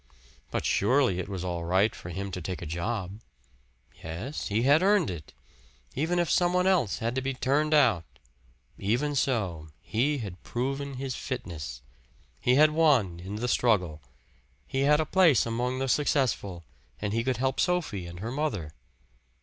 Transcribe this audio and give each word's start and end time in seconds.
But 0.49 0.65
surely 0.65 1.19
it 1.19 1.29
was 1.29 1.43
all 1.43 1.63
right 1.63 1.93
for 1.95 2.09
him 2.09 2.31
to 2.31 2.41
take 2.41 2.63
a 2.63 2.65
job. 2.65 3.19
Yes, 4.03 4.47
he 4.47 4.63
had 4.63 4.81
earned 4.81 5.11
it. 5.11 5.31
Even 5.93 6.17
if 6.17 6.27
some 6.27 6.53
one 6.53 6.65
else 6.65 6.97
had 6.97 7.13
to 7.13 7.21
be 7.21 7.35
turned 7.35 7.71
out 7.71 8.03
even 8.79 9.13
so, 9.13 9.67
he 9.79 10.17
had 10.17 10.41
proven 10.41 10.95
his 10.95 11.13
fitness. 11.13 11.83
He 12.39 12.55
had 12.55 12.71
won 12.71 13.19
in 13.19 13.35
the 13.35 13.47
struggle. 13.47 14.01
He 14.65 14.79
had 14.81 14.99
a 14.99 15.05
place 15.05 15.45
among 15.45 15.77
the 15.77 15.87
successful, 15.87 16.63
and 16.99 17.13
he 17.13 17.23
could 17.23 17.37
help 17.37 17.59
Sophie 17.59 18.07
and 18.07 18.21
her 18.21 18.31
mother. 18.31 18.71